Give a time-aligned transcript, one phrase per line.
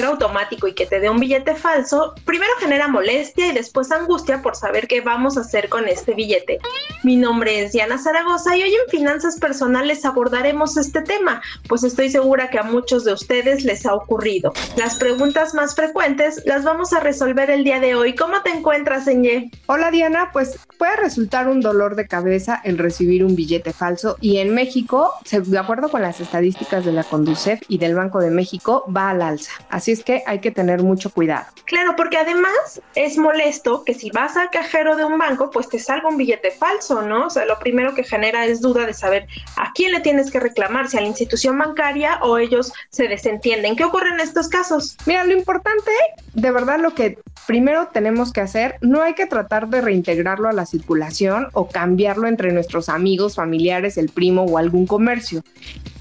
[0.00, 4.56] Automático y que te dé un billete falso, primero genera molestia y después angustia por
[4.56, 6.58] saber qué vamos a hacer con este billete.
[7.02, 12.10] Mi nombre es Diana Zaragoza y hoy en Finanzas Personales abordaremos este tema, pues estoy
[12.10, 14.52] segura que a muchos de ustedes les ha ocurrido.
[14.76, 18.14] Las preguntas más frecuentes las vamos a resolver el día de hoy.
[18.14, 19.50] ¿Cómo te encuentras, Enye?
[19.66, 24.38] Hola Diana, pues puede resultar un dolor de cabeza el recibir un billete falso y
[24.38, 28.84] en México, de acuerdo con las estadísticas de la Conducef y del Banco de México,
[28.94, 29.52] va al alza.
[29.90, 31.46] Es que hay que tener mucho cuidado.
[31.64, 35.78] Claro, porque además es molesto que si vas al cajero de un banco, pues te
[35.78, 37.26] salga un billete falso, ¿no?
[37.26, 40.38] O sea, lo primero que genera es duda de saber a quién le tienes que
[40.38, 43.74] reclamar, si a la institución bancaria o ellos se desentienden.
[43.74, 44.96] ¿Qué ocurre en estos casos?
[45.06, 45.90] Mira, lo importante,
[46.34, 50.52] de verdad, lo que primero tenemos que hacer, no hay que tratar de reintegrarlo a
[50.52, 55.42] la circulación o cambiarlo entre nuestros amigos, familiares, el primo o algún comercio,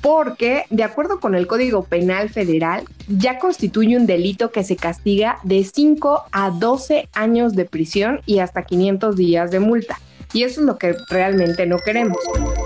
[0.01, 5.37] porque de acuerdo con el Código Penal Federal, ya constituye un delito que se castiga
[5.43, 9.99] de 5 a 12 años de prisión y hasta 500 días de multa.
[10.33, 12.17] Y eso es lo que realmente no queremos.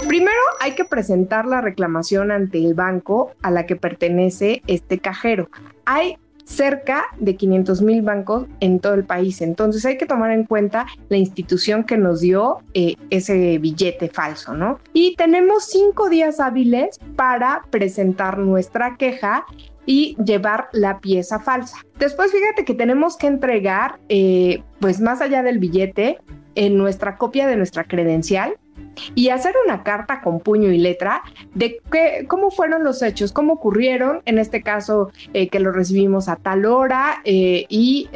[0.07, 5.49] Primero hay que presentar la reclamación ante el banco a la que pertenece este cajero.
[5.85, 9.41] Hay cerca de 500 mil bancos en todo el país.
[9.41, 14.53] Entonces hay que tomar en cuenta la institución que nos dio eh, ese billete falso,
[14.53, 14.79] ¿no?
[14.93, 19.45] Y tenemos cinco días hábiles para presentar nuestra queja
[19.85, 21.77] y llevar la pieza falsa.
[21.99, 26.19] Después fíjate que tenemos que entregar, eh, pues más allá del billete,
[26.55, 28.57] en nuestra copia de nuestra credencial
[29.13, 31.21] y hacer una carta con puño y letra
[31.53, 36.29] de qué, cómo fueron los hechos, cómo ocurrieron, en este caso eh, que lo recibimos
[36.29, 38.09] a tal hora eh, y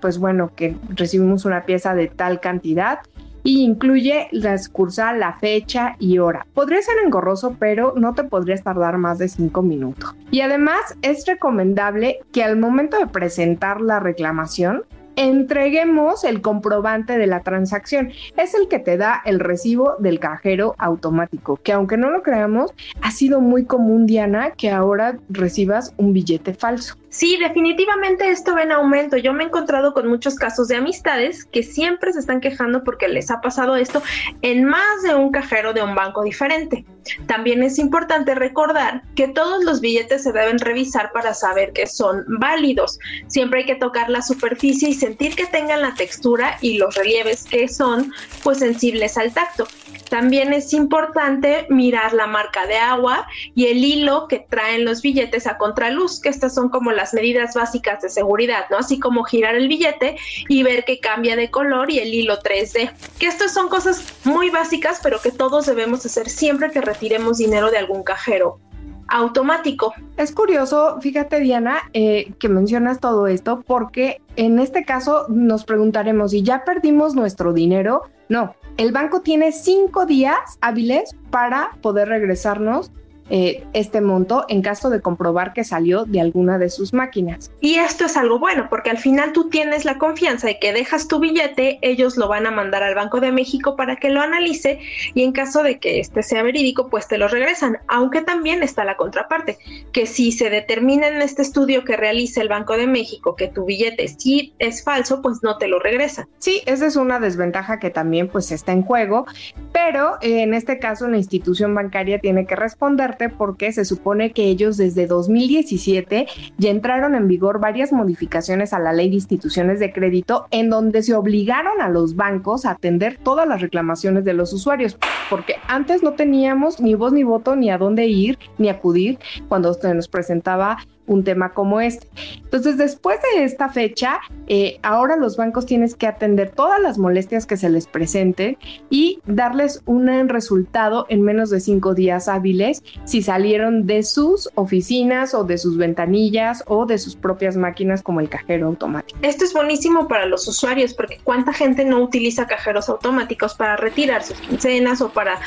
[0.00, 3.00] pues bueno, que recibimos una pieza de tal cantidad
[3.46, 6.46] y incluye la excursal, la fecha y hora.
[6.52, 10.16] Podría ser engorroso, pero no te podrías tardar más de cinco minutos.
[10.32, 14.84] Y además es recomendable que al momento de presentar la reclamación,
[15.16, 18.10] entreguemos el comprobante de la transacción.
[18.36, 22.72] Es el que te da el recibo del cajero automático, que aunque no lo creamos,
[23.00, 26.96] ha sido muy común, Diana, que ahora recibas un billete falso.
[27.16, 29.16] Sí, definitivamente esto va en aumento.
[29.16, 33.08] Yo me he encontrado con muchos casos de amistades que siempre se están quejando porque
[33.08, 34.02] les ha pasado esto
[34.42, 36.84] en más de un cajero de un banco diferente.
[37.26, 42.22] También es importante recordar que todos los billetes se deben revisar para saber que son
[42.38, 42.98] válidos.
[43.28, 47.44] Siempre hay que tocar la superficie y sentir que tengan la textura y los relieves
[47.44, 48.12] que son
[48.42, 49.66] pues sensibles al tacto.
[50.08, 55.46] También es importante mirar la marca de agua y el hilo que traen los billetes
[55.46, 58.78] a contraluz, que estas son como las medidas básicas de seguridad, ¿no?
[58.78, 60.16] Así como girar el billete
[60.48, 62.92] y ver que cambia de color y el hilo 3D.
[63.18, 67.70] Que estas son cosas muy básicas, pero que todos debemos hacer siempre que retiremos dinero
[67.70, 68.60] de algún cajero
[69.08, 69.94] automático.
[70.16, 76.32] Es curioso, fíjate Diana, eh, que mencionas todo esto porque en este caso nos preguntaremos
[76.32, 78.02] si ya perdimos nuestro dinero.
[78.28, 82.90] No, el banco tiene cinco días hábiles para poder regresarnos
[83.30, 87.50] eh, este monto en caso de comprobar que salió de alguna de sus máquinas.
[87.60, 91.08] Y esto es algo bueno porque al final tú tienes la confianza de que dejas
[91.08, 94.80] tu billete, ellos lo van a mandar al Banco de México para que lo analice
[95.14, 97.78] y en caso de que este sea verídico, pues te lo regresan.
[97.88, 99.58] Aunque también está la contraparte,
[99.92, 103.64] que si se determina en este estudio que realiza el Banco de México que tu
[103.64, 106.28] billete sí es falso, pues no te lo regresan.
[106.38, 109.26] Sí, esa es una desventaja que también pues está en juego,
[109.72, 114.44] pero eh, en este caso la institución bancaria tiene que responder porque se supone que
[114.44, 116.26] ellos desde 2017
[116.58, 121.02] ya entraron en vigor varias modificaciones a la ley de instituciones de crédito en donde
[121.02, 124.98] se obligaron a los bancos a atender todas las reclamaciones de los usuarios,
[125.30, 129.74] porque antes no teníamos ni voz ni voto ni a dónde ir ni acudir cuando
[129.74, 132.08] se nos presentaba un tema como este.
[132.44, 137.46] Entonces, después de esta fecha, eh, ahora los bancos tienes que atender todas las molestias
[137.46, 138.56] que se les presenten
[138.90, 145.34] y darles un resultado en menos de cinco días hábiles si salieron de sus oficinas
[145.34, 149.18] o de sus ventanillas o de sus propias máquinas como el cajero automático.
[149.22, 154.22] Esto es buenísimo para los usuarios porque cuánta gente no utiliza cajeros automáticos para retirar
[154.22, 155.38] sus quincenas o para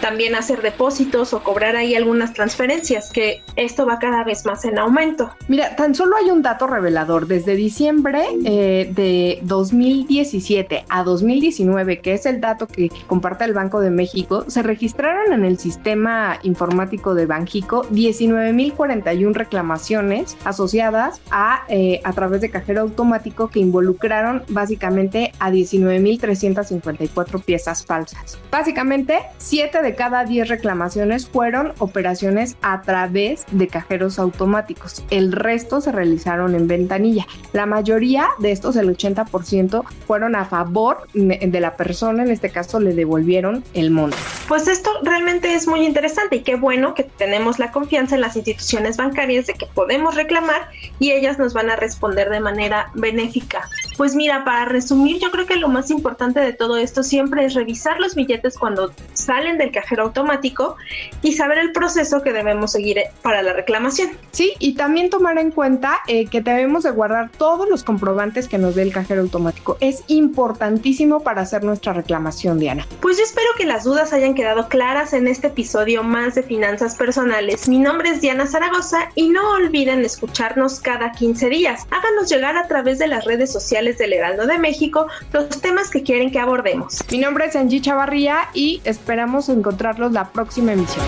[0.00, 4.78] también hacer depósitos o cobrar ahí algunas transferencias, que esto va cada vez más en
[4.78, 4.99] aumento.
[5.48, 7.26] Mira, tan solo hay un dato revelador.
[7.26, 13.80] Desde diciembre eh, de 2017 a 2019, que es el dato que comparte el Banco
[13.80, 22.02] de México, se registraron en el sistema informático de Banjico 19.041 reclamaciones asociadas a, eh,
[22.04, 28.38] a través de cajero automático que involucraron básicamente a 19.354 piezas falsas.
[28.50, 34.89] Básicamente, 7 de cada 10 reclamaciones fueron operaciones a través de cajeros automáticos.
[35.10, 37.26] El resto se realizaron en ventanilla.
[37.52, 42.80] La mayoría de estos, el 80%, fueron a favor de la persona, en este caso
[42.80, 44.16] le devolvieron el monto.
[44.48, 48.36] Pues esto realmente es muy interesante y qué bueno que tenemos la confianza en las
[48.36, 53.68] instituciones bancarias de que podemos reclamar y ellas nos van a responder de manera benéfica.
[54.00, 57.52] Pues mira, para resumir, yo creo que lo más importante de todo esto siempre es
[57.52, 60.76] revisar los billetes cuando salen del cajero automático
[61.20, 64.08] y saber el proceso que debemos seguir para la reclamación.
[64.30, 68.56] Sí, y también tomar en cuenta eh, que debemos de guardar todos los comprobantes que
[68.56, 69.76] nos dé el cajero automático.
[69.80, 72.86] Es importantísimo para hacer nuestra reclamación, Diana.
[73.02, 76.94] Pues yo espero que las dudas hayan quedado claras en este episodio más de finanzas
[76.96, 77.68] personales.
[77.68, 81.86] Mi nombre es Diana Zaragoza y no olviden escucharnos cada 15 días.
[81.90, 86.02] Háganos llegar a través de las redes sociales del Heraldo de México los temas que
[86.02, 86.98] quieren que abordemos.
[87.10, 91.04] Mi nombre es Angie Chavarría y esperamos encontrarlos la próxima emisión.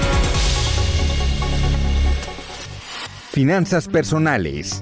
[3.30, 4.78] Finanzas personales.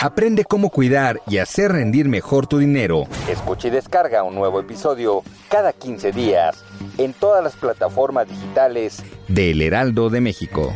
[0.00, 3.04] Aprende cómo cuidar y hacer rendir mejor tu dinero.
[3.28, 6.64] Escucha y descarga un nuevo episodio cada 15 días
[6.98, 10.72] en todas las plataformas digitales de El Heraldo de México.